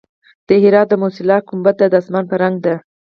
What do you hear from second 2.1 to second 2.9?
په رنګ دی